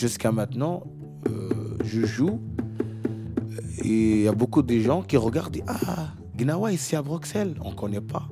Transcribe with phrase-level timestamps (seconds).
[0.00, 0.82] jusqu'à maintenant,
[1.28, 2.40] euh, je joue
[3.82, 7.54] et il y a beaucoup de gens qui regardent et Ah, Gnawa ici à Bruxelles,
[7.62, 8.26] on ne connaît pas.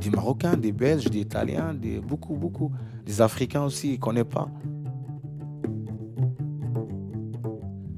[0.00, 2.70] Des Marocains, des Belges, des Italiens, des, beaucoup, beaucoup.
[3.06, 4.50] Des Africains aussi, ils ne connaissent pas.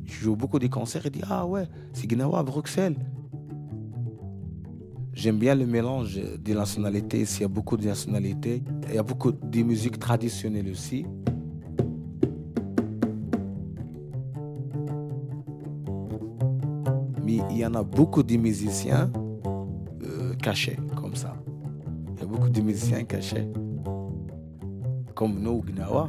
[0.05, 2.97] Je joue beaucoup des concerts et dis Ah ouais, c'est Gnawa à Bruxelles.
[5.12, 7.23] J'aime bien le mélange des nationalités.
[7.23, 8.62] Ici, il y a beaucoup de nationalités.
[8.89, 11.06] Il y a beaucoup de musiques traditionnelles aussi.
[17.69, 19.11] En a beaucoup de musiciens
[20.03, 21.34] euh, cachés, comme ça.
[22.15, 23.47] Il y a beaucoup de musiciens cachés,
[25.15, 26.09] comme nous, Gnawa.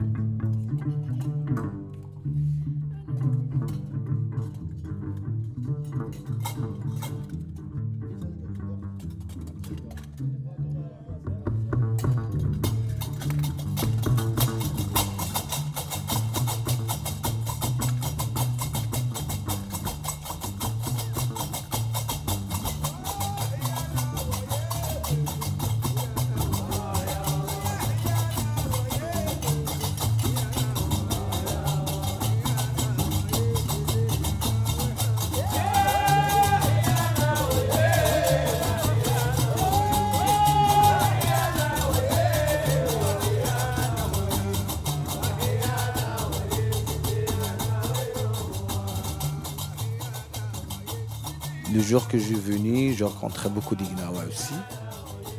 [51.90, 54.54] Jour que je suis venu, je rencontrais beaucoup d'Ignawa aussi.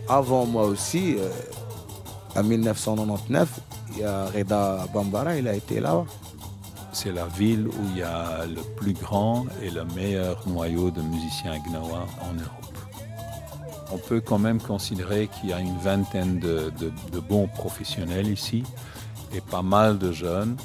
[0.08, 1.28] Avant moi aussi, euh,
[2.34, 3.60] en 1999,
[3.92, 6.04] il y a Reda Bambara, il a été là.
[6.92, 11.00] C'est la ville où il y a le plus grand et le meilleur noyau de
[11.02, 12.78] musiciens gnawa en Europe.
[13.92, 18.64] On peut quand même considérer qu'il y a une vingtaine de bons professionnels ici
[19.32, 20.56] et pas mal de jeunes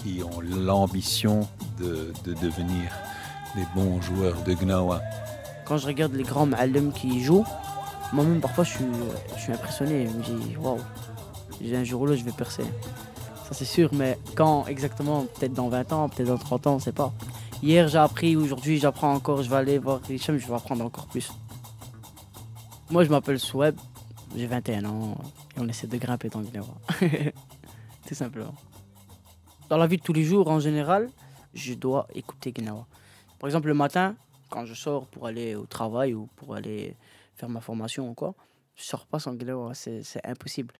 [0.00, 1.48] qui ont l'ambition
[1.80, 2.92] de, de devenir
[3.56, 5.00] des bons joueurs de gnawa.
[5.66, 7.44] Quand je regarde les grands Ma'alem qui jouent,
[8.12, 8.72] moi-même parfois je
[9.38, 10.06] suis, impressionné.
[10.06, 10.78] Je me dis, waouh,
[11.62, 12.64] un jour ou l'autre je vais percer.
[13.46, 16.76] Ça c'est sûr, mais quand exactement Peut-être dans 20 ans, peut-être dans 30 ans, on
[16.76, 17.12] ne sait pas.
[17.62, 21.06] Hier j'ai appris, aujourd'hui j'apprends encore, je vais aller voir Hicham, je vais apprendre encore
[21.06, 21.32] plus.
[22.90, 23.74] Moi je m'appelle Soueb,
[24.36, 25.16] j'ai 21 ans
[25.56, 26.46] et on essaie de grimper dans le.
[28.06, 28.54] Tout simplement.
[29.70, 31.08] Dans la vie de tous les jours en général,
[31.54, 32.86] je dois écouter Gnawa.
[33.38, 34.14] Par exemple, le matin,
[34.50, 36.96] quand je sors pour aller au travail ou pour aller
[37.34, 38.34] faire ma formation ou quoi,
[38.76, 40.74] je sors pas sans Gnawa, c'est c'est impossible.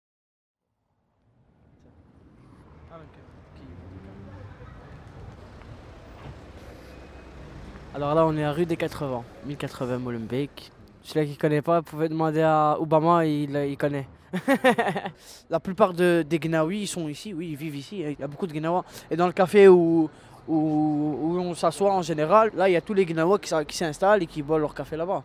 [7.94, 10.72] Alors là, on est à rue des 80, 1080 Molenbeek.
[11.02, 14.08] Celui qui connaît pas, pouvait demander à Obama, il, il connaît.
[15.50, 18.00] La plupart de, des Gnawi, ils sont ici, oui, ils vivent ici.
[18.00, 18.84] Il y a beaucoup de Gnawa.
[19.12, 20.10] Et dans le café où,
[20.48, 24.26] où, on s'assoit en général, là, il y a tous les Gnawa qui, s'installent et
[24.26, 25.22] qui boivent leur café là-bas.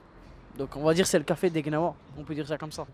[0.57, 1.93] Donc on va dire c'est le café des Gnawa.
[2.17, 2.85] On peut dire ça comme ça.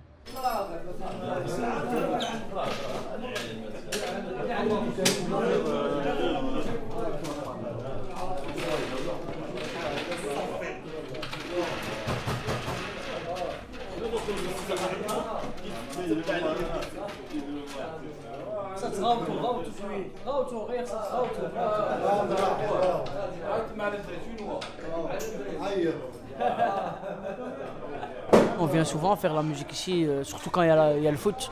[28.58, 31.02] On vient souvent faire la musique ici, euh, surtout quand il y, a la- il
[31.02, 31.50] y a le foot.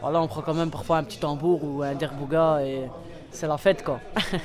[0.00, 2.88] Voilà, on prend quand même parfois un petit tambour ou un derbouga et
[3.30, 3.98] c'est la fête quoi.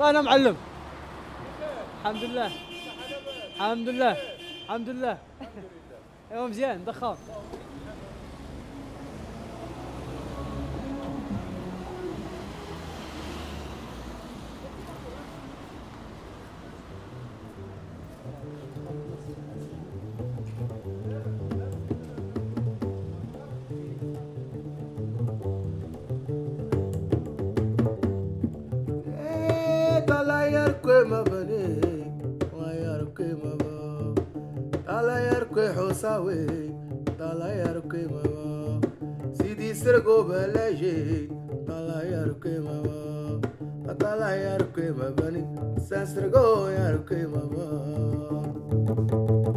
[0.00, 0.56] انا معلم
[2.04, 2.50] الحمد لله
[3.56, 4.16] الحمد لله
[4.71, 5.17] الحمد لله.
[6.31, 7.15] أيوه مزيان ضخام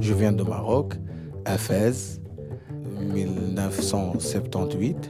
[0.01, 0.95] Je viens de Maroc,
[1.45, 2.21] à Fès,
[3.01, 5.09] 1978,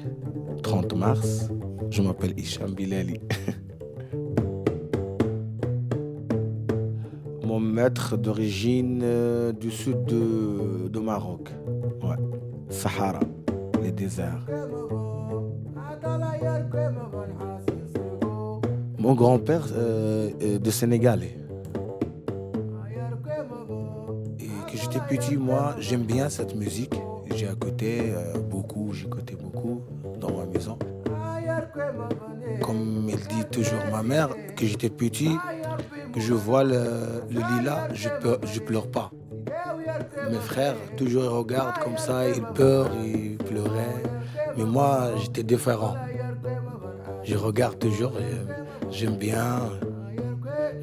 [0.63, 1.49] 30 mars.
[1.91, 3.19] Je m'appelle Hicham Bilali.
[7.91, 11.51] D'origine euh, du sud de, Maroc.
[12.03, 12.17] Ouais.
[12.71, 13.21] Sahara,
[13.83, 14.47] les déserts.
[18.99, 21.37] Mon grand-père euh, est de Sénégalais.
[24.41, 26.95] Et que j'étais petit, moi, j'aime bien cette musique.
[27.35, 29.83] J'ai écouté euh, beaucoup, j'écoutais beaucoup
[30.19, 30.79] dans ma maison.
[32.63, 35.37] Comme elle dit toujours ma mère, que j'étais petit,
[36.15, 39.11] que je vois le, le lilas, je, peux, je pleure pas.
[40.31, 44.03] Mes frères, toujours ils regardent comme ça, ils pleurent, ils pleuraient.
[44.57, 45.97] Mais moi, j'étais différent.
[47.25, 48.13] Je regarde toujours,
[48.91, 49.59] j'aime bien.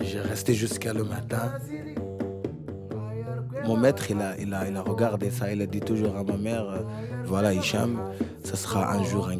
[0.02, 1.54] J'ai resté jusqu'à le matin.
[3.66, 6.24] Mon maître, il a, il, a, il a regardé ça, il a dit toujours à
[6.24, 6.80] ma mère, euh,
[7.26, 8.00] voilà Hicham,
[8.44, 9.38] ça sera un jour un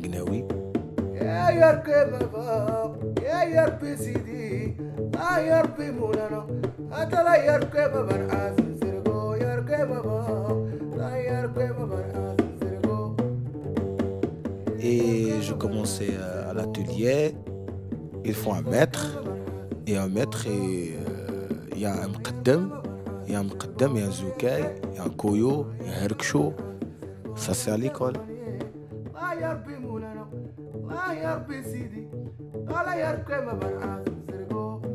[14.80, 16.16] Et je commençais
[16.50, 17.36] à l'atelier.
[18.26, 19.22] Il faut un maître.
[19.86, 22.82] Et un maître, et, euh, il y a un mqaddam,
[23.28, 25.68] il y a un mqaddam, il y a un zoukay, il y a un koyo,
[25.82, 26.54] il y a un herksho.
[27.36, 28.14] Ça, c'est à l'école.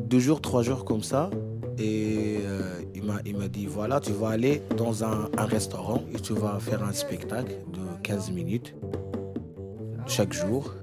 [0.07, 1.29] Deux jours, trois jours comme ça.
[1.77, 3.03] Et euh, il
[3.37, 7.57] m'a dit voilà, tu vas aller dans un, restaurant et tu vas faire un spectacle
[7.73, 8.73] de 15 minutes
[10.05, 10.73] chaque jour.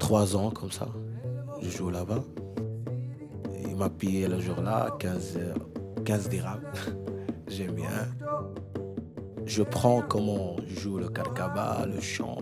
[0.00, 0.88] Trois ans comme ça.
[1.62, 2.24] Je joue là-bas.
[3.64, 5.54] Il m'a payé le jour-là 15, euh,
[6.04, 6.60] 15 dirhams.
[7.46, 8.08] J'aime bien.
[9.46, 12.38] Je prends comment je joue le karkaba, le chant.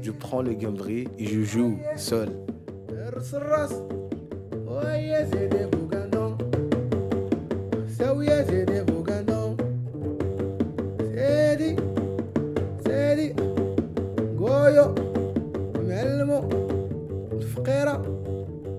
[0.00, 2.30] Je prends le gambri et je joue seul.
[4.76, 6.32] Oye, se de bugandon.
[7.96, 9.56] Sawye se de bugandon.
[11.14, 11.70] Sedi,
[12.84, 13.28] sedi.
[14.40, 14.86] Goyo,
[15.88, 16.40] معلمو
[17.32, 17.96] الفقيرة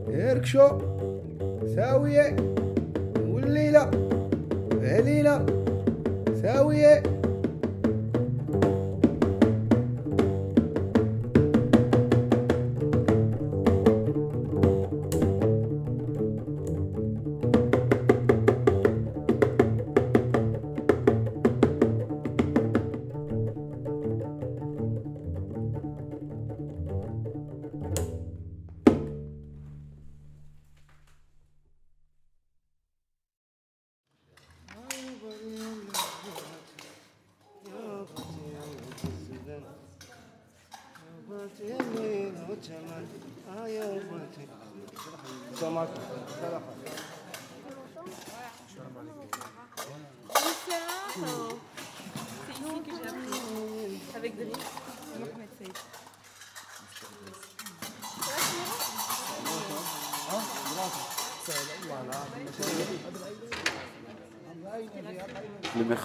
[0.07, 0.67] هركشو
[1.75, 2.35] ساوية
[3.29, 3.91] والليلة
[4.81, 5.45] علينا
[6.41, 7.03] ساوية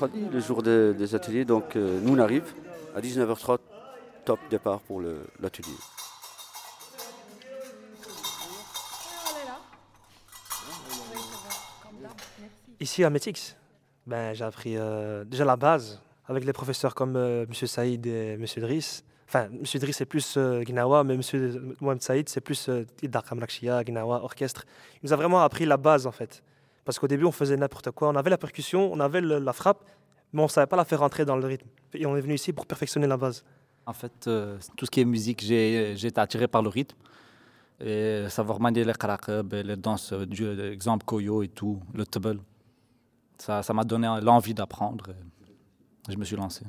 [0.06, 2.54] le jour de- des ateliers, donc euh, nous on arrive
[2.94, 3.58] à 19h30,
[4.24, 5.02] top départ pour
[5.40, 5.74] l'atelier.
[12.80, 13.56] Ici à Métix,
[14.06, 17.54] ben, j'ai appris euh, déjà la base avec les professeurs comme euh, M.
[17.66, 18.44] Saïd et M.
[18.58, 19.04] Driss.
[19.28, 19.62] Enfin, M.
[19.80, 21.74] Driss c'est plus euh, Gnawa, mais M.
[21.80, 24.64] Mohamed Saïd c'est plus euh, Idar Kamrakshia, Gnawa, orchestre.
[25.02, 26.42] Il nous a vraiment appris la base en fait.
[26.88, 28.08] Parce qu'au début on faisait n'importe quoi.
[28.08, 29.84] On avait la percussion, on avait la frappe,
[30.32, 31.68] mais on ne savait pas la faire rentrer dans le rythme.
[31.92, 33.44] Et on est venu ici pour perfectionner la base.
[33.84, 36.96] En fait, euh, tout ce qui est musique, j'ai été attiré par le rythme.
[37.78, 42.40] Et savoir manier les karakab, les danses, euh, du exemple Koyo et tout, le tubble.
[43.36, 45.08] Ça m'a donné l'envie d'apprendre.
[46.08, 46.64] Je me suis lancé.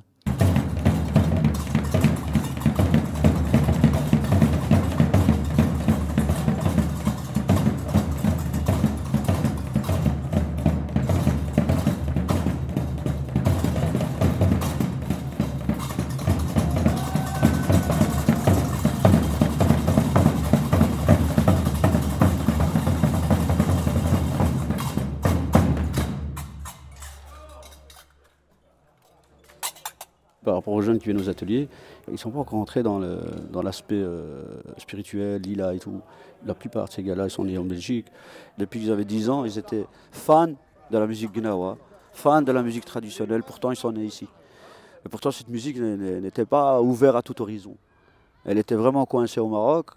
[31.29, 31.67] Ateliers,
[32.07, 32.99] ils ne sont pas encore entrés dans
[33.63, 34.43] l'aspect euh,
[34.77, 36.01] spirituel, lila et tout.
[36.45, 38.07] La plupart de ces gars-là, ils sont nés en Belgique.
[38.57, 41.77] Depuis qu'ils avaient 10 ans, ils étaient fans de la musique gnawa,
[42.13, 43.43] fans de la musique traditionnelle.
[43.43, 44.27] Pourtant, ils sont nés ici.
[45.05, 47.75] Et pourtant, cette musique n'était pas ouverte à tout horizon.
[48.45, 49.91] Elle était vraiment coincée au Maroc.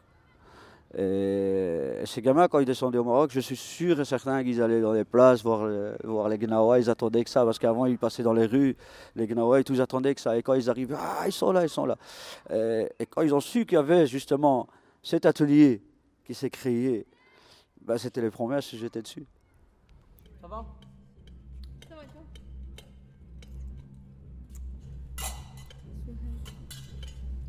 [0.98, 4.82] Et ces gamins, quand ils descendaient au Maroc, je suis sûr et certain qu'ils allaient
[4.82, 6.78] dans les places voir, euh, voir les Gnawa.
[6.80, 8.76] Ils attendaient que ça, parce qu'avant, ils passaient dans les rues,
[9.16, 10.36] les Gnawa, et tous attendaient que ça.
[10.36, 11.96] Et quand ils arrivaient, ah, ils sont là, ils sont là.
[12.52, 14.68] Et, et quand ils ont su qu'il y avait justement
[15.02, 15.82] cet atelier
[16.26, 17.06] qui s'est créé,
[17.80, 19.26] ben, c'était les premiers à se jeter dessus.
[20.40, 20.64] Ça va
[21.88, 22.22] Ça va, toi?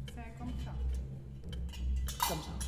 [0.07, 0.73] C'est comme ça.
[2.27, 2.62] Comme ça.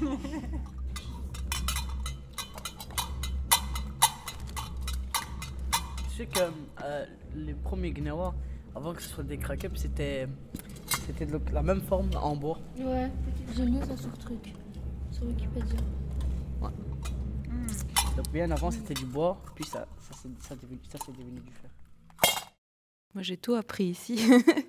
[6.10, 6.40] Tu sais que
[6.84, 8.34] euh, les premiers Gnawa,
[8.74, 10.28] avant que ce soit des crack-ups, c'était
[11.06, 12.58] c'était de la même forme en bois.
[12.78, 13.10] Ouais,
[13.56, 14.52] j'ai lu ça sur truc,
[15.10, 15.78] sur Wikipédia.
[18.16, 21.40] Donc bien avant c'était du bois, puis ça, ça, s'est- ça, devenu- ça c'est devenu
[21.40, 21.70] du fer.
[23.14, 24.20] Moi, j'ai tout appris ici.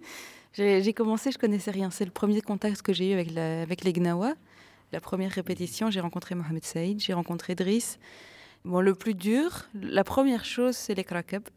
[0.53, 1.89] j'ai j'ai commencé, je connaissais rien.
[1.91, 4.33] C'est le premier contact que j'ai eu avec, la- avec les Gnawa.
[4.91, 7.97] La première répétition, j'ai rencontré Mohamed Saïd, j'ai rencontré Driss.
[8.65, 11.49] Bon, le plus dur, la première chose, c'est les crack-up.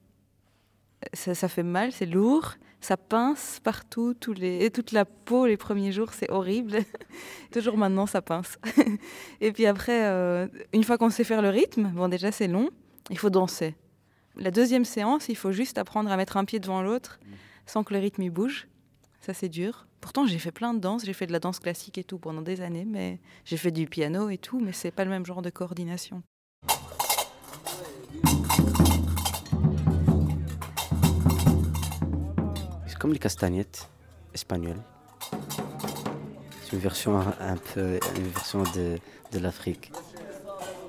[1.13, 5.57] Ça, ça fait mal, c'est lourd, ça pince partout, tous les, toute la peau les
[5.57, 6.79] premiers jours, c'est horrible.
[7.53, 8.59] Toujours maintenant, ça pince.
[9.41, 12.71] et puis après, euh, une fois qu'on sait faire le rythme, bon, déjà c'est long,
[13.11, 13.75] il faut danser.
[14.37, 17.21] La deuxième séance, il faut juste apprendre à mettre un pied devant l'autre
[17.67, 18.69] sans que le rythme y bouge.
[19.21, 19.87] Ça, c'est dur.
[20.05, 21.07] Pourtant, j'ai fait plein de danses.
[21.07, 23.87] J'ai fait de la danse classique et tout pendant des années, mais j'ai fait du
[23.87, 26.23] piano et tout, mais c'est pas le même genre de coordination.
[32.87, 33.89] C'est comme les castagnettes
[34.35, 34.83] espagnoles.
[36.61, 38.99] C'est une version un, peu une version de,
[39.33, 39.91] de l'Afrique.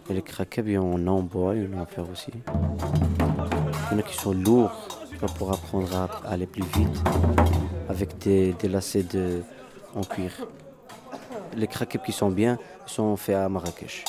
[0.09, 2.31] Et les craquettes, y en bois, y en fer aussi.
[2.33, 4.94] Il y en a qui sont lourds
[5.37, 7.03] pour apprendre à aller plus vite
[7.89, 9.41] avec des, lacets de,
[9.95, 10.31] en cuir.
[11.55, 14.03] Les craquettes qui sont bien sont faits à Marrakech.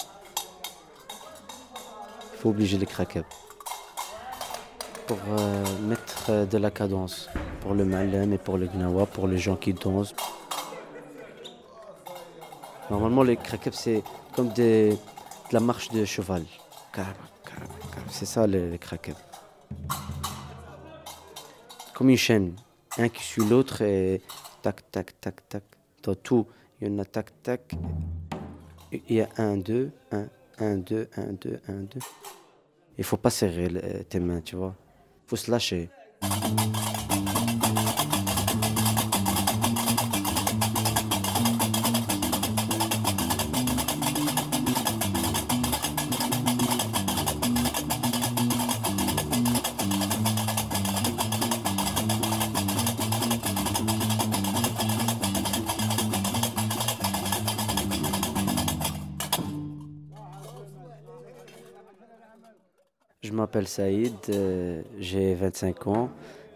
[2.34, 3.24] Il faut obliger les craquettes
[5.06, 7.28] pour euh, mettre euh, de la cadence
[7.60, 10.14] pour le malem et pour le gnawa, pour les gens qui dansent.
[12.90, 14.02] Normalement, les craquettes, c'est
[14.34, 16.44] comme des, de la marche de cheval.
[18.10, 18.78] C'est ça, les, les.
[21.96, 22.54] Comme une chaîne.
[22.98, 24.20] Un qui suit l'autre et
[24.60, 25.62] tac, tac, tac, tac.
[26.02, 26.46] Dans tout,
[26.78, 27.72] il y en a tac, tac.
[28.92, 30.26] Il y a un, deux, un,
[30.58, 32.00] un, deux, un, deux, un, deux.
[32.98, 34.74] Il faut pas serrer le- tes mains, tu vois.
[35.24, 35.88] Il faut se lâcher.
[63.56, 66.10] M'appelle Saïd, euh, j'ai 25 ans,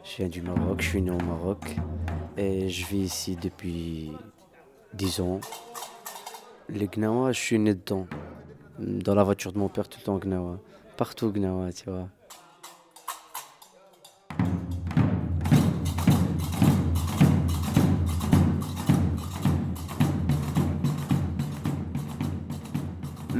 [0.04, 1.74] je viens du Maroc, je suis né au Maroc
[2.36, 4.12] et je vis ici depuis
[4.92, 5.40] 10 ans.
[6.68, 8.06] Les Gnawa, je suis né dedans.
[8.78, 10.58] Dans la voiture de mon père, tout le temps Gnawa.
[10.98, 12.08] Partout Gnawa, tu vois.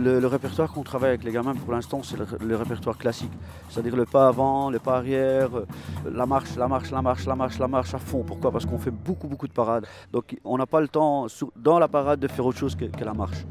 [0.03, 3.33] Le, répertoire qu'on travaille avec les gamins pour l'instant, c'est le, répertoire classique.
[3.69, 5.67] C'est-à-dire le pas avant, le pas arrière, euh,
[6.11, 8.23] la marche, la marche, la marche, la marche, la marche à fond.
[8.27, 8.51] Pourquoi?
[8.51, 9.87] Parce qu'on fait beaucoup, beaucoup de parades.
[10.13, 11.27] Donc on n'a pas le temps,
[11.57, 13.45] dans la parade, de faire autre chose que, que la marche.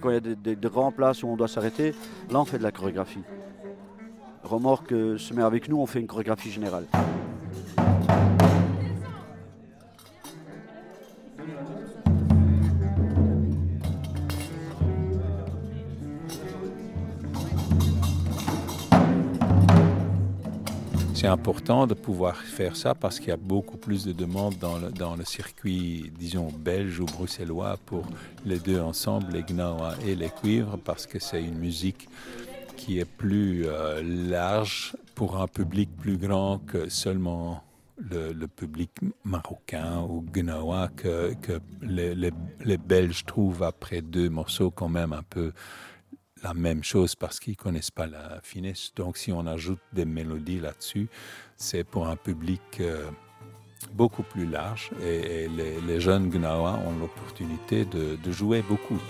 [0.00, 1.94] Quand il y a des, des- des grands places où on doit s'arrêter,
[2.30, 3.22] là on fait de la chorégraphie.
[4.42, 6.84] Remorque euh, se met avec nous, on fait une chorégraphie générale.
[21.24, 25.16] C'est important de pouvoir faire ça parce qu'il y a beaucoup plus de demandes dans
[25.16, 28.04] le, circuit, disons, belge ou bruxellois pour
[28.44, 32.10] les deux ensemble, les gnawa et les cuivres, parce que c'est une musique
[32.76, 37.64] qui est plus euh, large pour un public plus grand que seulement
[37.96, 38.90] le, public
[39.24, 41.32] marocain ou gnawa que,
[41.80, 45.52] les Belges trouvent après deux morceaux quand même un peu
[46.44, 48.92] la même chose parce qu'ils connaissent pas la finesse.
[48.94, 51.08] Donc si on ajoute des mélodies là-dessus,
[51.56, 53.10] c'est pour un public euh,
[53.94, 59.00] beaucoup plus large et, les, jeunes Gnawa ont l'opportunité de jouer beaucoup.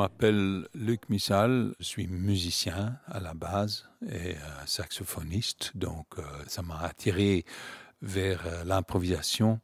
[0.00, 6.62] M'appelle Luc Missal, je suis musicien à la base et euh, saxophoniste, donc euh, ça
[6.62, 7.44] m'a attiré
[8.00, 9.60] vers euh, l'improvisation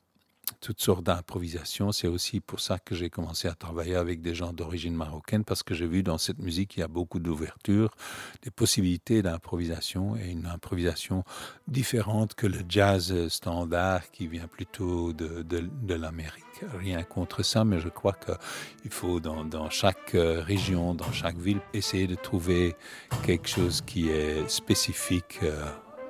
[0.61, 1.93] toutes sortes d'improvisations.
[1.93, 5.63] C'est aussi pour ça que j'ai commencé à travailler avec des gens d'origine marocaine, parce
[5.63, 7.95] que j'ai vu dans cette musique qu'il y a beaucoup d'ouverture,
[8.43, 11.25] des possibilités d'improvisation et une improvisation
[11.69, 16.45] différente que le jazz standard qui vient plutôt de, de, de l'Amérique.
[16.79, 21.37] Rien contre ça, mais je crois qu'il faut dans, dans, chaque euh, région, dans chaque
[21.37, 22.77] ville, essayer de trouver
[23.25, 25.41] quelque chose qui est spécifique.
[25.43, 25.67] Euh,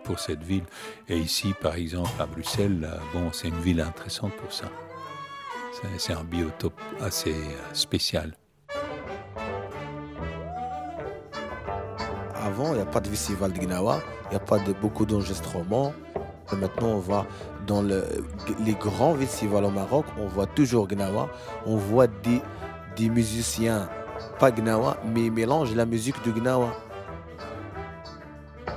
[0.06, 0.64] pour cette ville.
[1.08, 4.66] Et ici, par exemple, à Bruxelles, bon, c'est une ville intéressante pour ça.
[5.98, 7.34] C'est un biotope assez
[7.72, 8.32] spécial.
[12.34, 15.04] Avant, il n'y a pas de festival de Gnawa, il n'y a pas de, beaucoup
[15.04, 15.92] d'enregistrements.
[16.52, 17.26] Maintenant, on va
[17.66, 18.04] dans le,
[18.64, 21.28] les grands festivals au Maroc, on voit toujours Gnawa,
[21.66, 23.88] on voit des, musiciens,
[24.38, 26.85] pas Gnawa, mais mélangent la musique de Gnawa.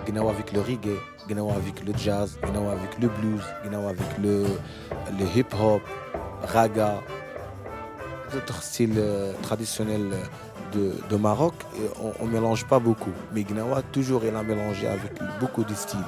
[0.08, 4.46] Gnawa avec le reggae, Gnawa avec le jazz, avec le blues, avec le,
[5.20, 5.82] le hip-hop,
[6.44, 6.96] raga,
[8.32, 9.02] d'autres styles
[9.42, 10.12] traditionnels
[10.74, 11.54] de, de Maroc.
[12.22, 13.14] On ne mélange pas beaucoup.
[13.34, 16.00] Mais Gnawa, toujours, il a mélangé avec beaucoup de styles.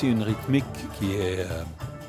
[0.00, 0.64] Aussi une rythmique
[0.98, 1.62] qui est euh,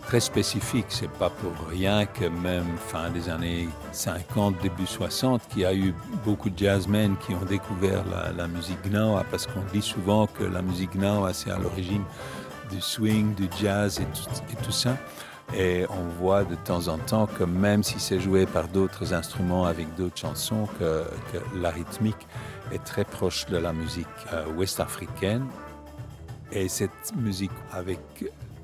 [0.07, 0.85] très spécifique.
[0.89, 5.73] C'est pas pour rien que même fin des années 50, début 60, qu'il y a
[5.73, 8.03] eu beaucoup de jazzmen qui ont découvert
[8.37, 12.03] la, musique gnawa, parce qu'on dit souvent que la musique gnawa, c'est à l'origine
[12.71, 14.95] du swing, du jazz et tout, ça.
[15.53, 19.65] Et on voit de temps en temps que même si c'est joué par d'autres instruments
[19.65, 22.27] avec d'autres chansons, que, que, la rythmique
[22.71, 25.45] est très proche de la musique euh, ouest-africaine
[26.51, 27.99] et cette musique, avec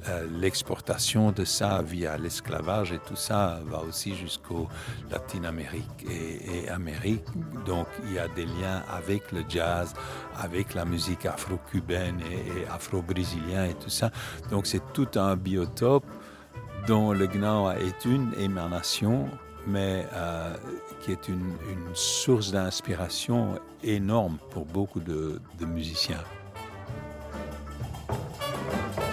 [0.08, 4.67] euh, l'exportation de ça via l'esclavage et tout ça, va aussi jusqu'au
[5.12, 7.26] Latin-Amérique et, et, Amérique.
[7.65, 9.93] Donc il y a des liens avec le jazz,
[10.38, 14.12] avec la musique afro-cubaine et, afro-brésilienne et tout ça.
[14.50, 16.06] Donc c'est tout un biotope
[16.88, 19.30] dont le Gnawa est une émanation
[19.69, 20.56] mais euh,
[21.02, 21.52] qui est une,
[21.93, 26.23] source d'inspiration énorme pour beaucoup de musiciens.
[28.69, 29.07] Thank you.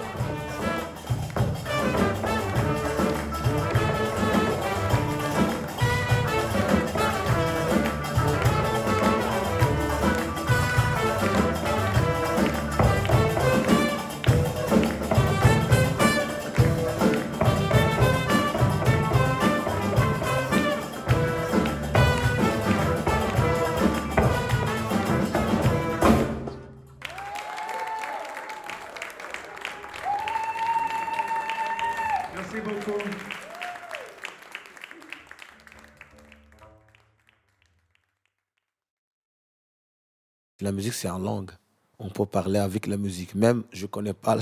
[40.64, 41.50] La musique, c'est en langue.
[41.98, 43.35] On peut parler avec la musique.
[43.35, 44.37] Même, je ne connais pas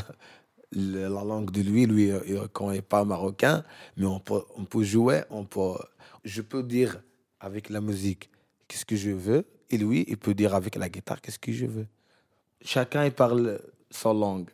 [0.71, 1.85] la, la, langue de lui.
[1.85, 3.65] Lui, il ne connaît pas marocain.
[3.97, 5.23] Mais on peut, on peut jouer.
[5.31, 5.75] On peut,
[6.23, 7.03] je peux dire
[7.41, 8.31] avec la musique
[8.69, 9.45] qu'est-ce que je veux.
[9.69, 11.89] Et lui, il peut dire avec la guitare qu'est-ce que je veux.
[12.61, 14.51] Chacun, il parle sa langue.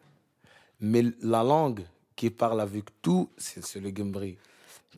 [0.80, 1.82] Mais la langue
[2.16, 4.38] qui parle avec tout, c'est le Gembri.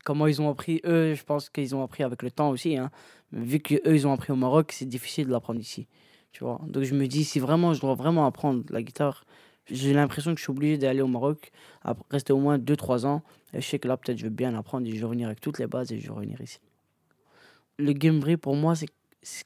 [0.04, 2.76] Comment ils ont appris, eux, je pense qu'ils ont appris avec le temps aussi.
[2.76, 2.92] Hein.
[3.33, 5.88] Vu qu'eux, ils ont appris au Maroc, c'est difficile de l'apprendre ici.
[6.32, 9.24] Tu vois Donc je me dis, si vraiment je dois vraiment apprendre la guitare,
[9.70, 11.52] j'ai l'impression que je suis obligé d'aller au Maroc,
[12.10, 13.22] rester au moins 2-3 ans.
[13.52, 15.40] Et je sais que là, peut-être, je vais bien apprendre et je vais revenir avec
[15.40, 16.58] toutes les bases et je vais revenir ici.
[17.78, 18.88] Le Gembri, pour moi, c'est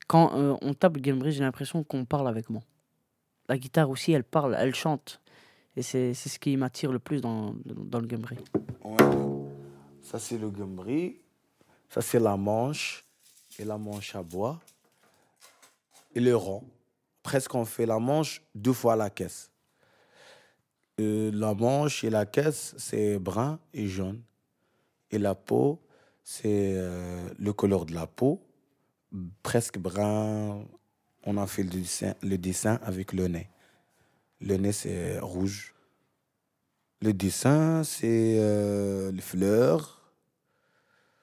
[0.07, 2.63] quand euh, on tape Gembri, j'ai l'impression qu'on parle avec moi.
[3.49, 5.21] La guitare aussi, elle parle, elle chante.
[5.77, 8.37] Et c'est ce qui m'attire le plus dans, dans le Gembri.
[8.85, 8.97] Ouais.
[10.05, 11.17] Ça, c'est le gambri.
[11.89, 13.05] Ça, c'est la manche.
[13.59, 14.61] Et la manche à bois.
[16.15, 16.63] Et le rond.
[17.25, 19.51] Presque, on fait la manche deux fois la caisse.
[21.01, 24.23] Euh, la manche et la caisse, c'est brun et jaune.
[25.11, 25.81] Et la peau,
[26.23, 28.43] c'est euh, le couleur de la peau,
[29.43, 30.67] presque brun.
[31.25, 33.49] On a fait le dessin, le dessin avec le nez.
[34.43, 35.75] Le nez, c'est rouge.
[37.01, 40.13] Le dessin, c'est euh, les fleurs.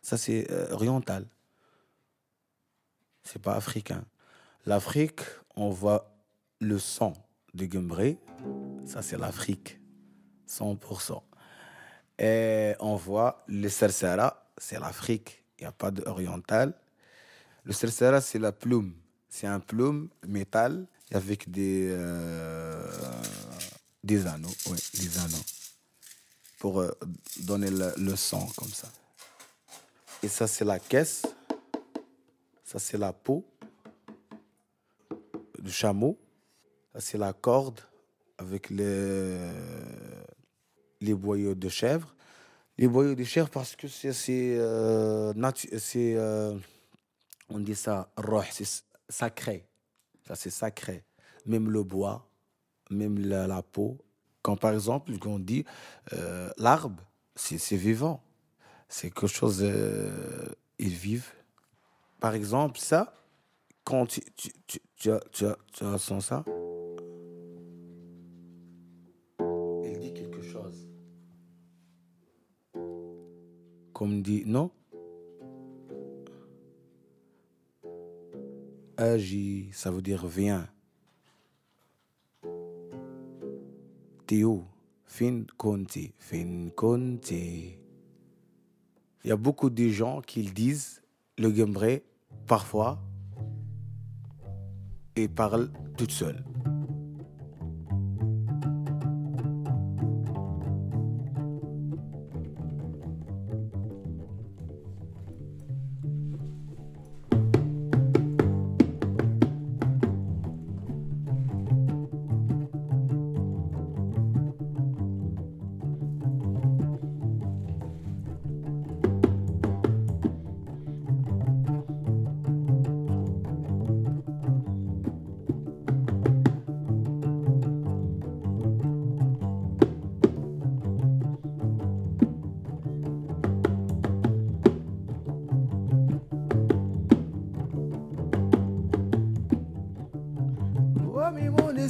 [0.01, 1.27] Ça, c'est oriental.
[3.21, 4.03] C'est pas africain.
[4.65, 5.21] L'Afrique,
[5.55, 6.15] on voit
[6.59, 7.13] le sang
[7.53, 8.17] de Gumbré.
[8.85, 9.79] Ça, c'est l'Afrique.
[10.47, 11.21] 100%.
[12.19, 15.43] Et on voit le Sersera, c'est l'Afrique.
[15.57, 16.73] Il n'y a pas d'oriental.
[17.63, 18.93] Le Sersera, c'est la plume.
[19.29, 22.91] C'est un plume métal avec des, euh,
[24.03, 24.53] des anneaux.
[24.93, 25.45] Des anneaux.
[26.59, 26.91] Pour euh,
[27.39, 28.87] donner le, le son comme ça.
[30.21, 31.23] Et ça, c'est la caisse.
[32.63, 33.45] Ça, c'est la peau
[35.61, 36.19] du chameau.
[36.99, 37.79] C'est la corde
[38.37, 39.37] avec les,
[40.99, 42.15] les boyaux de chèvre.
[42.77, 46.59] Les boyaux de chèvre parce que c'est, c'est, euh, euh,
[47.49, 49.67] on dit ça, roh, c'est sacré.
[50.27, 51.03] Ça, c'est sacré.
[51.45, 52.27] Même le bois,
[52.89, 53.97] même la, peau.
[54.41, 55.65] Quand par exemple, on dit
[56.13, 57.03] euh, l'arbre,
[57.35, 58.23] c'est, c'est vivant.
[58.87, 60.47] C'est quelque chose, euh,
[60.79, 61.31] ils vivent.
[62.19, 63.13] Par exemple, ça,
[63.91, 66.45] quand tu, tu, tu, tu, as- tu, as- tu as sens ça,
[69.83, 70.87] il dit quelque chose.
[73.91, 74.71] Comme dit, non?
[78.95, 80.69] Agis, ça veut dire viens.
[84.25, 84.63] Théo,
[85.03, 87.77] fin conti, fin conti.
[89.25, 91.01] Il y a beaucoup de gens qui disent,
[91.37, 92.05] le gembré,
[92.47, 92.97] parfois,
[95.15, 96.43] et parle toute seule.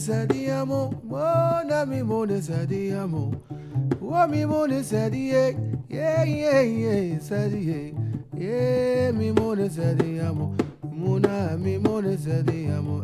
[0.02, 3.32] monesa diamo, mona mi monesa diamo.
[4.02, 5.56] Wa mi monesa die,
[5.90, 7.94] yeah yeah yeah, sadie.
[8.36, 10.56] Yeah mi monesa diamo,
[10.92, 13.04] mona mi monesa diamo.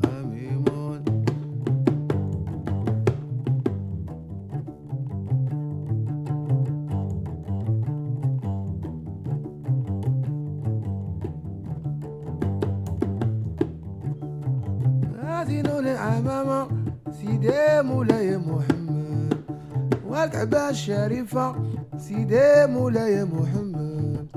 [21.97, 24.28] سيدي مولاي محمد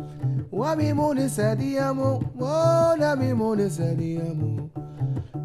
[0.52, 4.68] وميمون سديامو مولا ميمون سديامو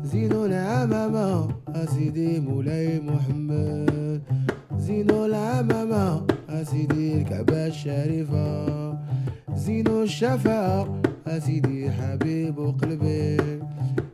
[0.04, 1.48] زينو العمامة
[1.86, 4.22] سيدي مولاي محمد
[4.78, 6.28] زينو العمامة
[6.64, 8.46] سيدي الكعبة الشريفة
[9.56, 11.02] زينو الشفاعة
[11.40, 13.38] سيدي حبيب قلبي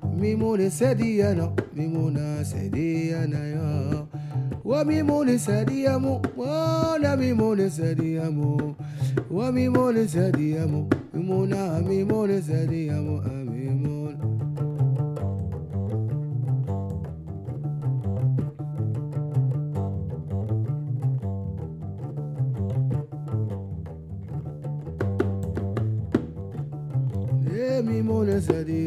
[0.04, 4.06] ميمون سدي أنا ميمونة سدي أنا يا.
[4.66, 8.74] وميمون سديمو ولا ميمون سديمو
[9.32, 14.16] وميمون سديمو ميمونا ميمون سديمو ميمون
[27.82, 28.81] ميمون سديمو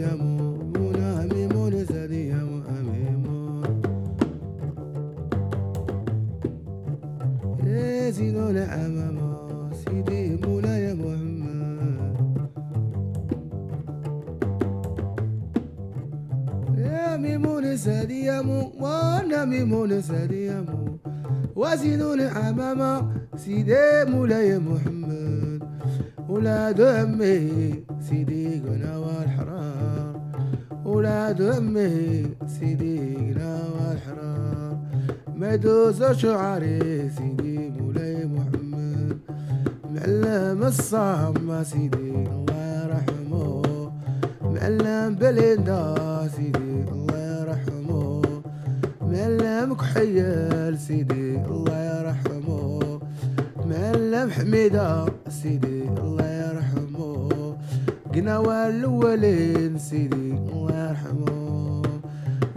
[35.94, 39.18] مدوز شعري سيدي مولاي محمد
[39.94, 42.03] معلم الصام سيدي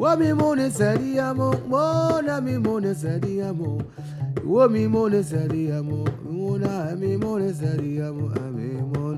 [0.08, 3.78] وميمون سريامو مونا ميمون سريامو
[4.46, 9.18] وميمون سريامو مونا ميمون سريامو أميمون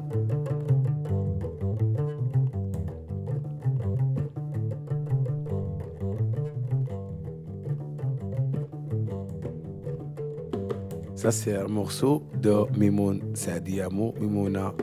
[11.16, 14.74] Ça, c'est un morceau de Mimoun Sadiamo, Mimouna.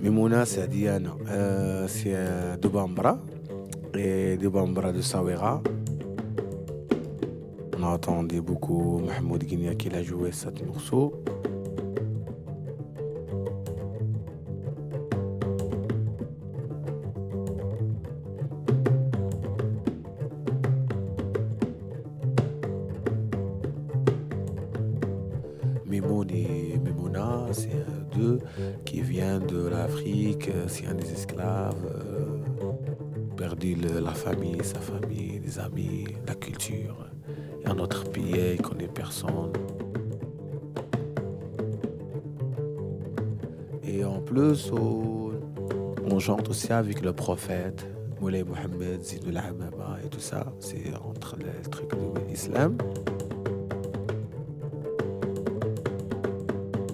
[0.00, 1.12] Mimouna Sadiana.
[1.28, 3.18] Euh, c'est euh, de Bambra
[4.06, 5.62] et de Bambra de Sawera.
[7.76, 11.12] On a entendu beaucoup Mahmoud Guinea qui a joué ce morceau.
[34.62, 37.06] Sa famille, des amis, la culture.
[37.62, 39.52] Et un autre pays, il connaît personne.
[43.84, 47.86] Et en plus, on chante aussi avec le prophète,
[48.20, 50.44] Moulay Mohamed, Zidul Hamama et tout ça.
[50.58, 52.76] C'est entre les trucs de l'islam.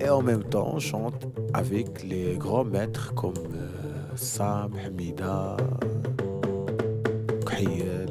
[0.01, 5.57] Et en même temps, on chante avec les grands maîtres comme euh, Sam, Hamida,
[7.67, 8.07] Euh,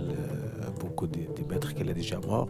[0.80, 2.48] beaucoup de- des maîtres qu'elle a déjà morts.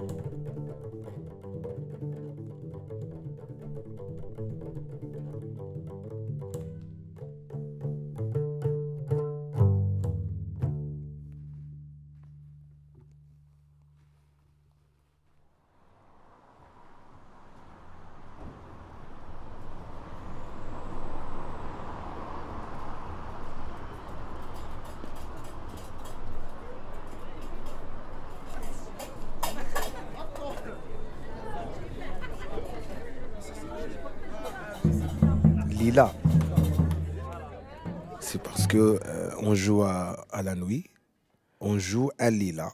[42.38, 42.74] Lila.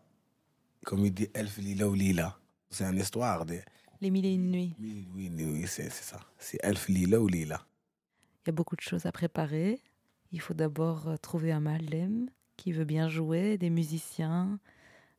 [0.86, 2.38] Comme il dit Elf Lila ou Lila.
[2.70, 3.60] C'est une histoire de.
[4.02, 4.76] Les mille et une nuits.
[4.80, 6.20] Oui, oui, oui, c'est c'est ça.
[6.38, 7.66] C'est Elf Lila ou Lila.
[8.46, 9.82] Il y a beaucoup de choses à préparer.
[10.32, 14.60] Il faut d'abord euh, trouver un malem qui veut bien jouer, des musiciens,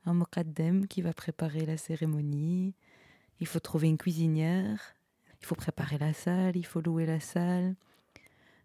[0.05, 2.74] un mokaddem qui va préparer la cérémonie.
[3.40, 4.94] Il faut trouver une cuisinière.
[5.40, 7.77] Il faut préparer la salle, il faut louer la salle.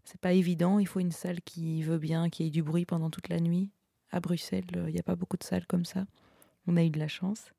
[0.05, 3.09] C'est pas évident, il faut une salle qui veut bien, qui ait du bruit pendant
[3.09, 3.69] toute la nuit.
[4.15, 6.01] À Bruxelles, euh, il n'y a pas beaucoup de salles comme ça.
[6.67, 7.51] On a eu de la chance.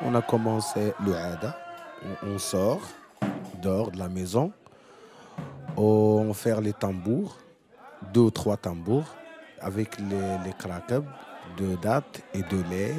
[0.00, 1.56] On a commencé le Hada.
[2.24, 2.82] On, on sort,
[3.62, 4.52] dehors de la maison.
[5.76, 7.38] On fait les tambours,
[8.12, 9.14] deux ou trois tambours,
[9.64, 11.04] avec les, les krakab
[11.58, 12.94] de date et de lait,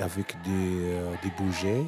[0.00, 1.86] avec des, euh, des bougies.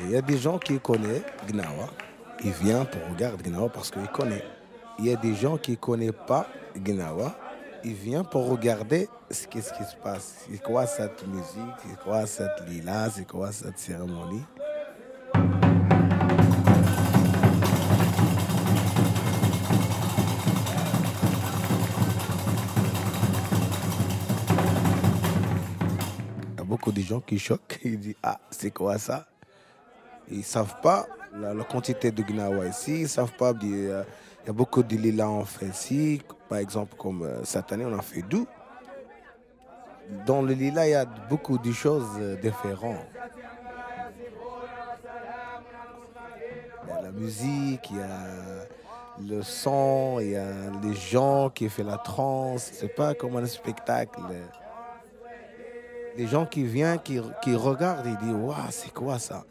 [0.00, 1.88] Il y a des gens qui connaissent Gnawa.
[2.44, 4.42] Ils viennent pour regarder Gnawa parce qu'ils connaissent.
[4.98, 6.46] Il y a des gens qui ne connaissent pas
[6.76, 7.34] Gnawa.
[7.84, 10.46] Ils viennent pour regarder ce qu'est-ce qui se passe.
[10.50, 14.44] C'est quoi cette musique, c'est quoi cette lila, c'est quoi cette cérémonie?
[27.04, 27.78] Gens qui choquent.
[27.84, 29.26] Ils disent Ah, c'est quoi ça?
[30.30, 32.96] Ils ne savent pas la, quantité de gnawa ici.
[32.96, 33.52] Ils ne savent pas.
[33.62, 34.04] Il y, a,
[34.42, 36.22] il y a beaucoup de lilas en fait ici.
[36.48, 38.46] Par exemple, comme euh, cette année, on a fait d'où.
[40.26, 43.06] Dans le lilas, il y a beaucoup de choses euh, différentes.
[46.84, 48.66] Il y a la musique, il y a
[49.20, 50.50] le son, il y a
[50.82, 52.70] les gens qui font la trance.
[52.72, 54.20] C'est pas comme un spectacle.
[56.16, 59.44] Les gens qui viennent, qui, qui regardent, ils disent Waouh, c'est quoi ça?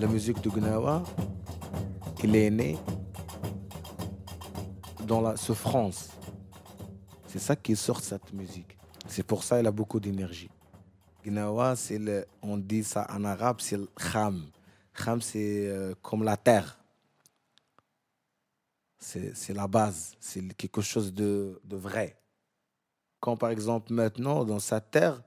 [0.00, 1.04] La musique de Gnawa,
[2.24, 2.76] il est né
[5.06, 6.10] dans la souffrance.
[7.28, 8.76] C'est ça qui sort cette musique.
[9.06, 10.50] C'est pour ça qu'il a beaucoup d'énergie.
[11.24, 14.42] Gnawa, c'est le, on dit ça en arabe, c'est le kham.
[14.94, 16.78] Kham, c'est euh, comme la terre.
[18.98, 22.18] C'est la base, c'est quelque chose de, de vrai.
[23.20, 25.22] Quand par exemple maintenant, dans sa terre,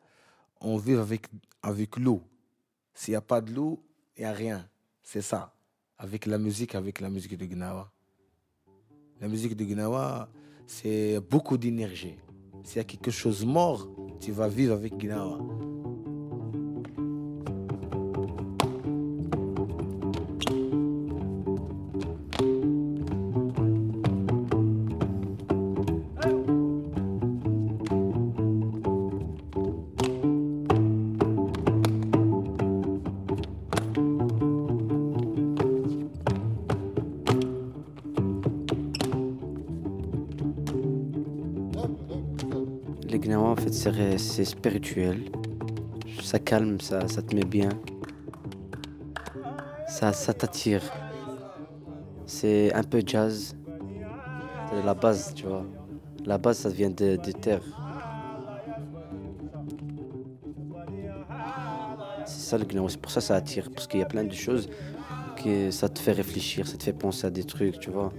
[0.59, 1.27] on vit avec,
[1.61, 2.23] avec l'eau.
[2.95, 3.83] S'il n'y a pas de l'eau,
[4.17, 4.67] il n'y a rien.
[5.03, 5.53] C'est ça.
[5.99, 7.91] Avec la musique, avec la musique de Gnawa.
[9.21, 10.27] La musique de Gnawa,
[10.65, 12.17] c'est beaucoup d'énergie.
[12.63, 13.87] S'il y a quelque chose mort,
[14.19, 15.39] tu vas vivre avec Gnawa.
[44.17, 45.25] C'est spirituel.
[46.21, 47.69] Ça calme, ça, ça te met bien.
[49.87, 50.81] Ça, ça t'attire.
[52.25, 53.55] C'est un peu jazz.
[54.69, 55.65] C'est la base, tu vois.
[56.25, 57.61] La base, ça vient de, de terre.
[62.25, 63.69] C'est ça le gnawa, c'est pour ça que ça attire.
[63.73, 64.69] Parce qu'il y a plein de choses
[65.41, 68.11] que ça te fait réfléchir, ça te fait penser à des trucs, tu vois.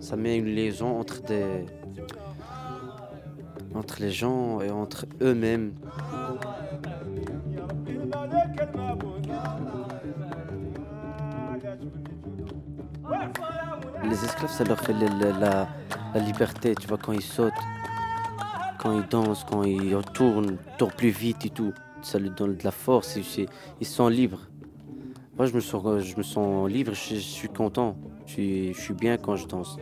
[0.00, 1.64] Ça met une liaison entre des,
[3.78, 5.72] entre les gens et entre eux-mêmes.
[14.02, 15.68] Les esclaves, ça leur fait la,
[16.16, 17.52] liberté, tu vois, quand ils sautent,
[18.78, 21.72] quand ils dansent, quand ils retournent, tournent plus vite et tout.
[22.02, 23.46] Ça leur donne de la force, et
[23.80, 24.48] ils sont libres.
[25.36, 29.36] Moi, je me sens, je me sens libre, je, suis content, je suis bien quand
[29.36, 29.78] je danse.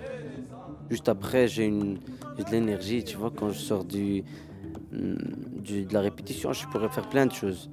[0.90, 4.22] Juste après, j'ai une, de l'énergie, tu vois, quand je sors du,
[4.92, 7.70] du- de la répétition, je pourrais faire plein de choses.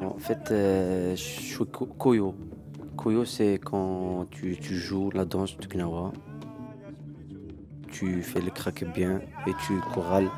[0.00, 2.34] En fait, euh, je suis ko- koyo.
[2.96, 6.12] Koyo, c'est quand tu, tu joues la danse du Gnawa.
[7.90, 10.30] Tu fais le craquet bien et tu chorales.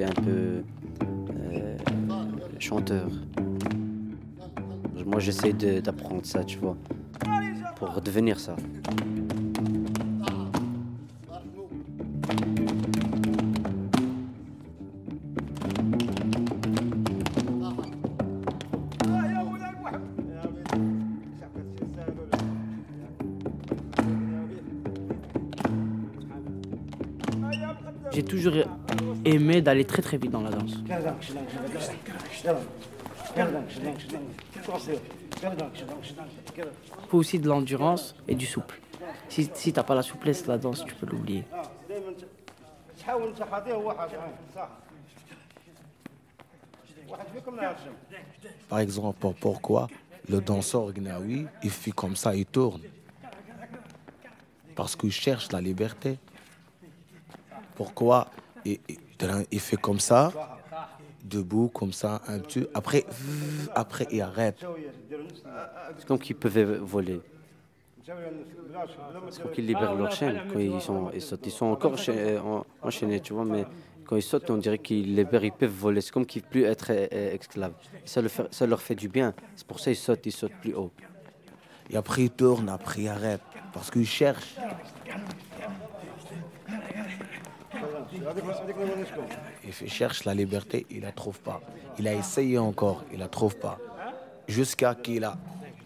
[0.00, 0.62] Un peu
[1.52, 1.76] euh,
[2.60, 3.10] chanteur.
[5.04, 6.76] Moi, j'essaie d'apprendre ça, tu vois,
[7.76, 8.54] pour devenir ça.
[28.12, 28.54] J'ai toujours
[29.34, 30.74] aimé d'aller très très vite dans la danse.
[33.36, 34.62] Il
[37.08, 38.80] faut aussi de l'endurance et du souple.
[39.28, 41.44] Si, si t'as pas la souplesse la danse, tu peux l'oublier.
[48.68, 49.88] Par exemple, pour- pourquoi
[50.28, 52.82] le danseur gnawi, il fait comme ça, il tourne?
[54.74, 56.18] Parce qu'il cherche la liberté.
[57.74, 58.28] Pourquoi
[58.64, 58.78] il,
[59.20, 60.32] il- il fait comme ça,
[61.24, 62.66] debout, comme ça, un petit.
[62.74, 63.04] Après,
[63.74, 64.64] après il arrête.
[66.06, 67.20] Comme qu'ils peuvent voler.
[69.30, 71.46] C'est comme qu'ils libèrent leur chaîne quand ils, sont, ils sautent.
[71.46, 71.94] Ils sont encore
[72.44, 73.66] en- enchaînés, tu vois, mais
[74.06, 76.00] quand ils sautent, on dirait qu'ils libèrent, ils peuvent voler.
[76.00, 77.74] C'est comme qu'ils ne peuvent plus être euh, euh, esclaves.
[78.06, 79.34] Ça, le fait- ça leur fait du bien.
[79.56, 80.90] C'est pour ça qu'ils sautent, ils sautent plus haut.
[81.90, 83.40] Et après, il tourne, après, il arrête.
[83.72, 84.56] Parce qu'il cherche.
[89.82, 91.60] Il cherche la liberté, il la trouve pas.
[91.98, 93.78] Il a essayé encore, il la trouve pas.
[94.46, 95.36] Jusqu'à qu'il a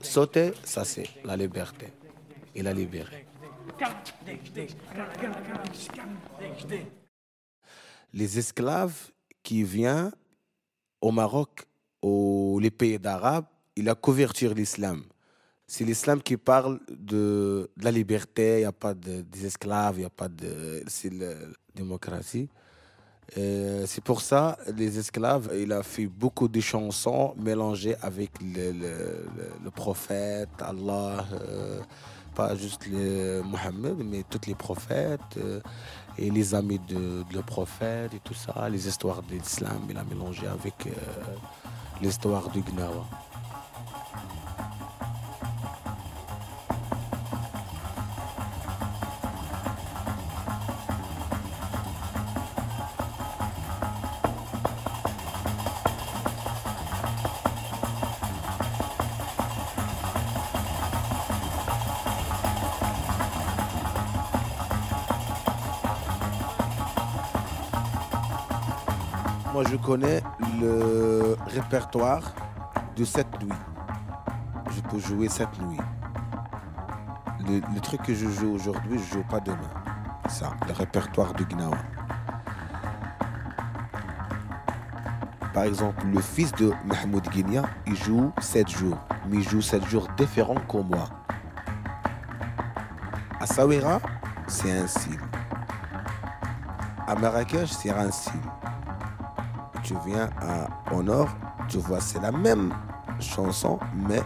[0.01, 1.89] sauté, ça c'est la liberté.
[2.55, 3.27] Il a libéré.
[8.13, 9.11] Les esclaves
[9.43, 10.13] qui viennent
[11.01, 11.67] au Maroc,
[12.03, 15.05] aux les pays d'Arabes, il a couverture l'islam.
[15.75, 20.01] C'est l'islam qui parle de, la liberté, il n'y a pas de, des esclaves, il
[20.01, 20.85] n'y a pas de...
[20.87, 21.33] C'est la
[21.75, 22.51] démocratie.
[23.35, 29.27] C'est pour ça, les esclaves, il a fait beaucoup de chansons mélangées avec le, le-
[29.37, 31.81] le- le prophète, Allah, euh,
[32.35, 35.61] pas juste les Mohammed, mais tous les prophètes euh,
[36.19, 39.97] et les amis de, de le prophète et tout ça, les histoires de l'islam, il
[39.97, 40.91] a mélangé avec euh,
[42.03, 43.07] l'histoire du Gnawa.
[69.73, 70.23] Je connais
[70.61, 72.21] le répertoire
[72.95, 73.57] de cette nuit.
[74.71, 75.81] Je peux jouer cette nuit.
[77.49, 79.57] Le, truc que je joue aujourd'hui, je joue pas demain.
[80.29, 81.79] Ça, le répertoire du Gnawa.
[85.55, 88.99] Par exemple, le fils de Mahmoud Guinia, il joue 7 jours.
[89.31, 91.09] Mais il joue 7 jours différents que moi.
[93.41, 94.01] À Sawira,
[94.47, 95.21] c'est un style.
[97.07, 98.41] À Marrakech, c'est un style
[100.07, 101.29] viens à, au nord,
[101.69, 102.75] tu vois, c'est la même
[103.21, 104.23] chanson, mais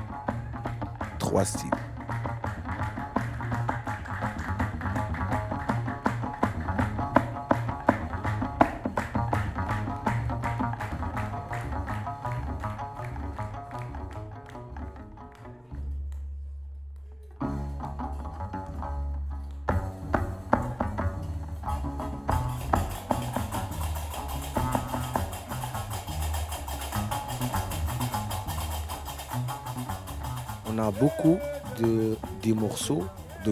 [1.18, 1.70] trois styles.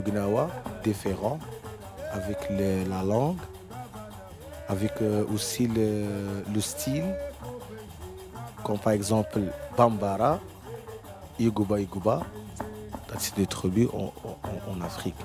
[0.04, 0.50] Gnawa
[0.82, 1.38] différents
[2.12, 3.38] avec la langue,
[4.68, 6.04] avec euh, aussi le,
[6.52, 7.04] le style,
[8.62, 9.40] comme par exemple
[9.76, 10.38] Bambara,
[11.38, 12.22] Iguba Iguba,
[13.18, 15.16] c'est des tribus en Afrique.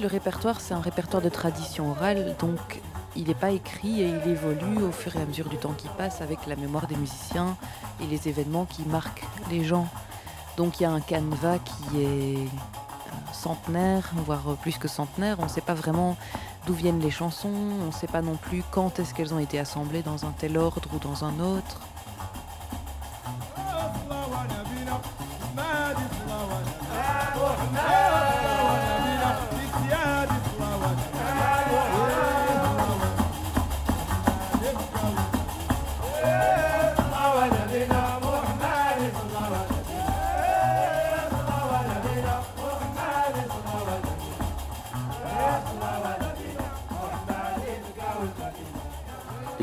[0.00, 2.80] Le répertoire, c'est un répertoire de tradition orale, donc
[3.14, 5.88] il n'est pas écrit et il évolue au fur et à mesure du temps qui
[5.88, 7.56] passe avec la mémoire des musiciens
[8.00, 9.86] et les événements qui marquent les gens.
[10.56, 15.36] Donc il y a un canevas qui est euh, centenaire, voire plus que centenaire.
[15.40, 16.16] On ne sait pas vraiment
[16.66, 19.58] d'où viennent les chansons, on ne sait pas non plus quand est-ce qu'elles ont été
[19.58, 21.80] assemblées dans un tel ordre ou dans un autre.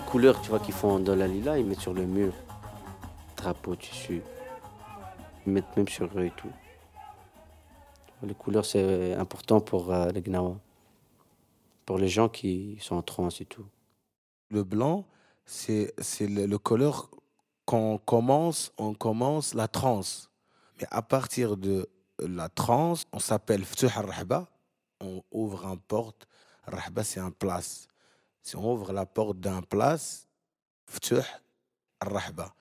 [0.10, 2.34] Couleurs, tu vois, qu'ils font dans la lila, ils mettent sur le mur.
[3.38, 4.24] Drapeau, tissu.
[5.45, 6.51] Ils mettent même sur eux et tout.
[8.24, 10.57] Les couleurs, c'est important pour euh, les Gnawa.
[11.86, 13.68] Pour les gens qui sont en transe et tout.
[14.49, 15.05] Le blanc,
[15.45, 17.12] c'est le, le couleur
[17.66, 20.32] qu'on commence, on commence la transe.
[20.82, 21.88] Mais à partir de
[22.18, 24.47] la transe, on s'appelle Ftuh al-Rahba.
[25.01, 26.28] On ouvre un porte.
[26.66, 27.88] Rahba, c'est un place.
[28.49, 30.27] Si on ouvre la porte d'un place,
[30.87, 31.21] Ftuh
[31.99, 32.51] al-Rahba.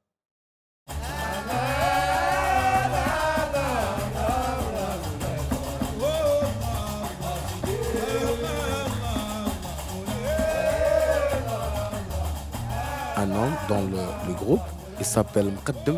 [13.16, 14.61] un homme dans le, groupe.
[14.99, 15.97] Il s'appelle Mqaddim.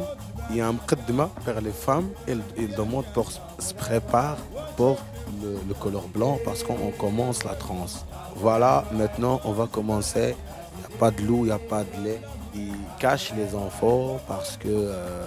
[0.51, 2.11] Il y a un Mqaddima vers les femmes.
[2.29, 4.37] Il, demande pour se prépare
[4.77, 4.99] pour
[5.43, 8.05] le, le couleur blanc parce qu'on commence la transe.
[8.37, 10.35] Voilà, maintenant on va commencer.
[10.77, 12.21] Il n'y a pas de loup, il n'y a pas de lait.
[12.55, 15.25] Il cache les enfants parce que, euh,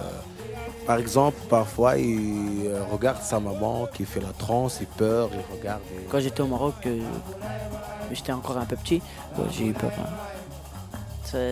[0.85, 5.57] par exemple, parfois il euh, regarde sa maman qui fait la transe, il peur, il
[5.57, 5.81] regarde.
[5.95, 6.99] et- Quand j'étais au Maroc, euh,
[8.11, 9.01] j'étais encore un peu petit,
[9.51, 9.91] j'ai eu peur.
[9.99, 10.09] hein.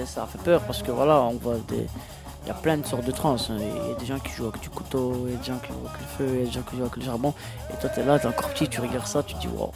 [0.05, 1.87] Ça fait peur parce que voilà, on voit des.
[2.43, 3.35] Il y a plein de sortes de trans.
[3.35, 3.57] hein.
[3.59, 5.59] Il y a des gens qui jouent avec du couteau, il y a des gens
[5.59, 7.33] qui jouent avec le feu, il y a des gens qui jouent avec le charbon.
[7.71, 9.71] Et toi, t'es là, t'es encore petit, tu regardes ça, tu te dis wow.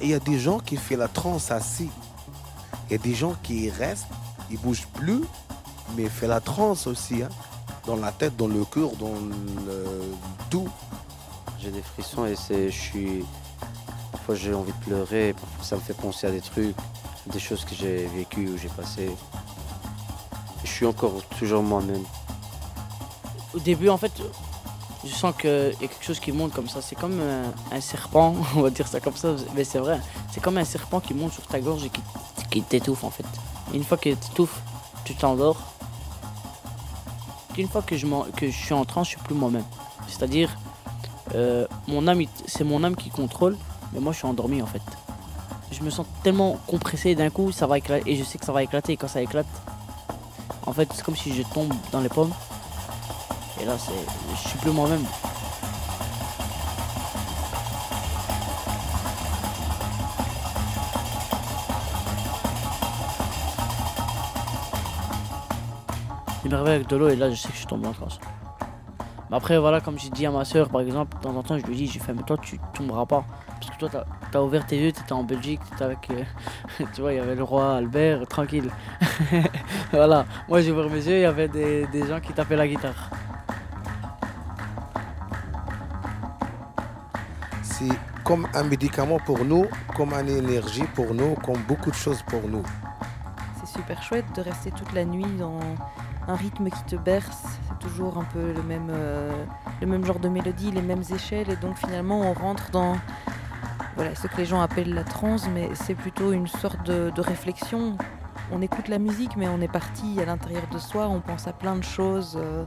[0.00, 1.90] Et il y a des gens qui font la transe assis.
[2.88, 4.06] Il y a des gens qui restent,
[4.50, 5.22] ils bougent plus,
[5.96, 7.22] mais ils font la transe aussi.
[7.22, 7.28] hein.
[7.84, 9.84] Dans la tête, dans le cœur, dans le
[10.50, 10.68] tout.
[11.58, 13.24] J'ai des frissons et c'est, je suis.
[14.12, 16.76] Parfois j'ai envie de pleurer, parfois ça me fait penser à des trucs,
[17.26, 19.10] des choses que j'ai vécues ou j'ai passées.
[20.78, 22.04] Suis encore toujours moi-même.
[23.52, 24.12] Au début, en fait,
[25.04, 26.80] je sens qu'il y a quelque chose qui monte comme ça.
[26.80, 29.98] C'est comme un, un serpent, on va dire ça comme ça, mais c'est vrai.
[30.30, 32.00] C'est comme un serpent qui monte sur ta gorge et qui,
[32.48, 33.24] qui t'étouffe en fait.
[33.74, 34.60] Une fois qu'il t'étouffe,
[35.04, 35.56] tu t'endors.
[37.54, 38.06] qu'une fois que je,
[38.36, 39.64] que je suis en transe, je suis plus moi-même.
[40.06, 40.56] C'est-à-dire,
[41.34, 43.56] euh, mon âme, c'est mon âme qui contrôle,
[43.92, 44.82] mais moi je suis endormi en fait.
[45.72, 48.52] Je me sens tellement compressé d'un coup, ça va éclater, et je sais que ça
[48.52, 49.48] va éclater, et quand ça éclate,
[50.68, 52.32] en fait, c'est comme si je tombe dans les pommes.
[53.58, 53.92] Et là, c'est,
[54.34, 55.02] je suis plus moi-même.
[66.44, 67.92] Il me réveille avec de l'eau et là je sais que je suis tombé en
[67.92, 68.20] transe.
[69.30, 71.58] Mais après voilà comme j'ai dit à ma soeur par exemple, de temps en temps
[71.58, 73.24] je lui dis, j'ai fait mais toi tu tomberas pas.
[73.60, 77.00] Parce que toi t'as as ouvert tes yeux, t'étais en Belgique, t'étais avec euh, tu
[77.00, 78.70] vois, il y avait le roi Albert, tranquille.
[79.92, 80.24] voilà.
[80.48, 83.10] Moi j'ai ouvert mes yeux, il y avait des, des gens qui tapaient la guitare.
[87.62, 87.88] C'est
[88.28, 89.64] comme un médicament pour nous,
[89.96, 92.62] comme une énergie pour nous, comme beaucoup de choses pour nous.
[93.58, 95.58] C'est super chouette de rester toute la nuit dans
[96.26, 97.47] un rythme qui te berce.
[97.88, 99.32] Toujours un peu le même, euh,
[99.80, 101.50] le même genre de mélodie, les mêmes échelles.
[101.50, 102.96] Et donc finalement, on rentre dans
[103.94, 107.20] voilà, ce que les gens appellent la transe, mais c'est plutôt une sorte de, de
[107.22, 107.96] réflexion.
[108.52, 111.08] On écoute la musique, mais on est parti à l'intérieur de soi.
[111.08, 112.66] On pense à plein de choses euh,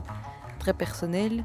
[0.58, 1.44] très personnelles.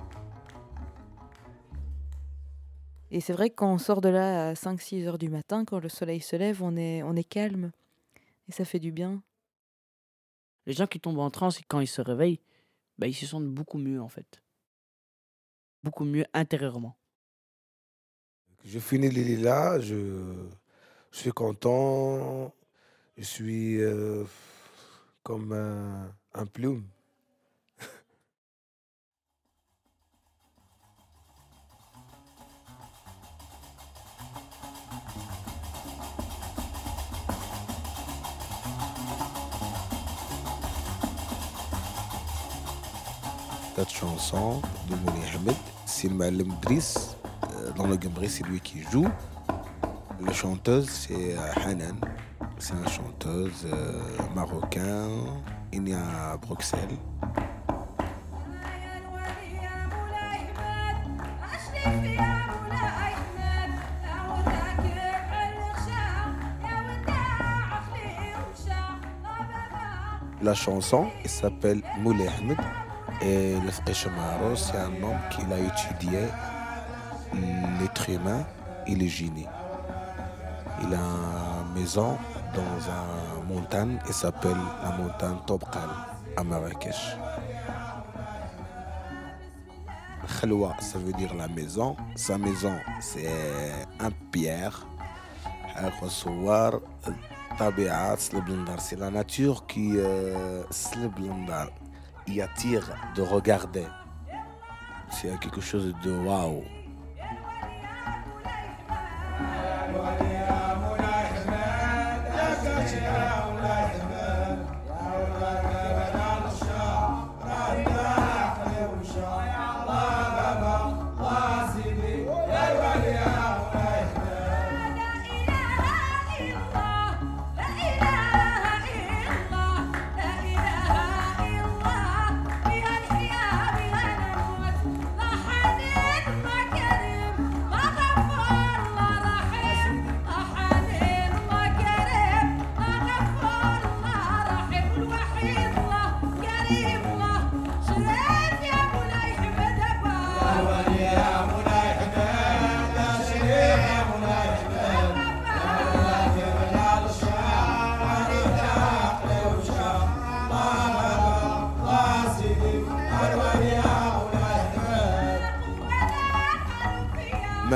[3.12, 5.80] Et c'est vrai que quand on sort de là à 5-6 heures du matin, quand
[5.80, 7.72] le soleil se lève, on est, on est calme.
[8.50, 9.22] Et ça fait du bien.
[10.66, 12.40] Les gens qui tombent en transe, quand ils se réveillent,
[12.98, 14.44] bah, ils se sentent beaucoup mieux en fait.
[15.84, 16.98] Beaucoup mieux intérieurement.
[18.66, 20.34] Je finis les lilas, je,
[21.12, 22.54] je suis content,
[23.18, 24.26] je suis euh,
[25.24, 26.84] comme un, un plume.
[43.78, 44.60] Cette chanson
[44.90, 45.54] de Mouni Ahmed,
[45.86, 47.16] c'est Malem Driss.
[47.44, 49.08] Euh, Dans le Gambri, c'est lui qui joue.
[50.20, 51.96] La chanteuse, c'est euh, Hanan.
[52.58, 54.02] C'est une chanteuse euh,
[54.34, 56.98] marocaine, née à Bruxelles.
[70.42, 72.58] La chanson elle s'appelle Moulay Ahmed.
[73.22, 76.20] Et le frère Chamaro, c'est un homme qui a étudié
[77.80, 78.46] l'être humain
[78.86, 79.48] et le génie.
[80.84, 82.18] Il a une maison
[82.54, 85.90] dans une montagne qui s'appelle la montagne Tobkal
[86.36, 87.18] à Marrakech.
[90.40, 91.96] Khalwa, ça veut dire la maison.
[92.16, 93.28] Sa maison, c'est
[94.00, 94.86] un pierre.
[98.20, 98.80] sleblandar.
[98.80, 100.64] C'est la nature qui euh,
[102.28, 103.86] Il attire de regarder.
[105.10, 106.64] C'est quelque chose de waouh.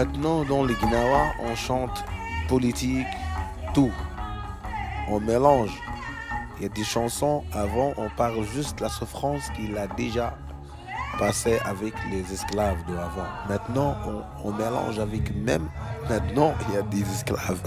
[0.02, 2.04] Maintenant, dans les Gnawa, on chante
[2.50, 3.06] politique,
[3.76, 3.92] tout.
[5.08, 5.80] On mélange.
[6.58, 10.36] Il y a des chansons, avant, on parle juste de la souffrance qu'il a déjà
[11.20, 13.28] passée avec les esclaves de avant.
[13.48, 15.70] Maintenant, on, on mélange avec même.
[16.10, 17.62] Maintenant, il y a des esclaves.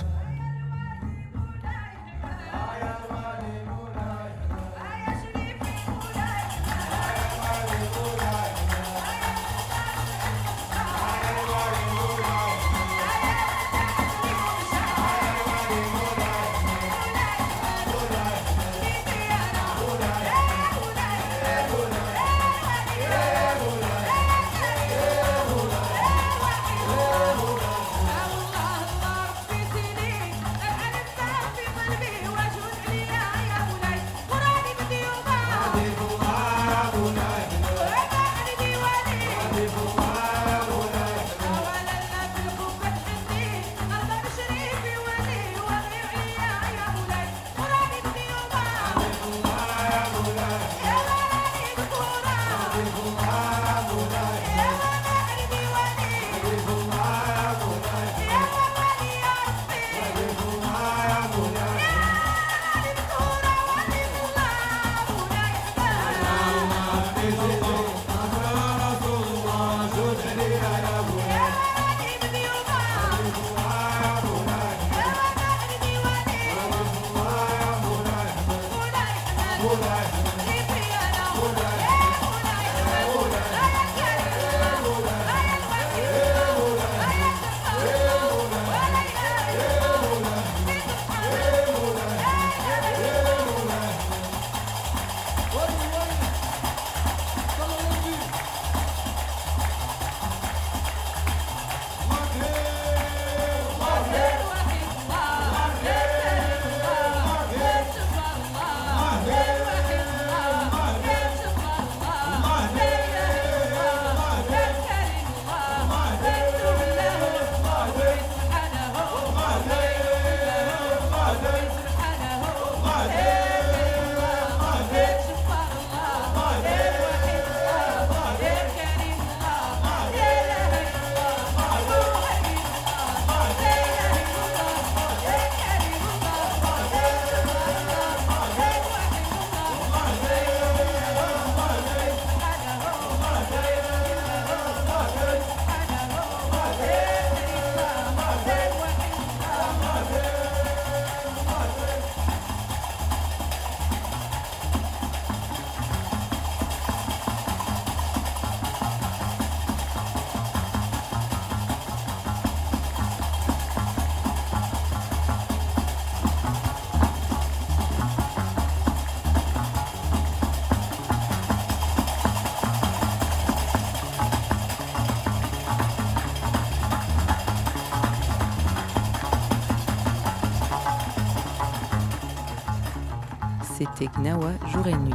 [183.96, 185.12] C'était Gnawa jour et nuit.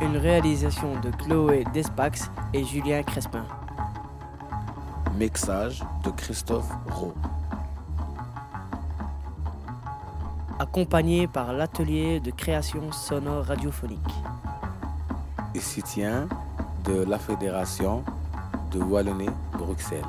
[0.00, 3.44] Une réalisation de Chloé Despax et Julien Crespin.
[5.16, 7.14] Mixage de Christophe Rowe.
[10.60, 13.98] Accompagné par l'atelier de création sonore radiophonique.
[15.54, 16.28] Et soutien
[16.84, 18.04] de la Fédération
[18.70, 20.04] de Wallonie Bruxelles.